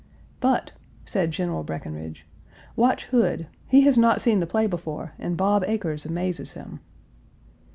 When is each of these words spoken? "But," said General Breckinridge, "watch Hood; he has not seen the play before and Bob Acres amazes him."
"But," 0.39 0.71
said 1.05 1.29
General 1.29 1.61
Breckinridge, 1.61 2.25
"watch 2.75 3.05
Hood; 3.05 3.45
he 3.67 3.81
has 3.81 3.99
not 3.99 4.19
seen 4.19 4.39
the 4.39 4.47
play 4.47 4.65
before 4.65 5.13
and 5.19 5.37
Bob 5.37 5.63
Acres 5.67 6.07
amazes 6.07 6.53
him." 6.53 6.79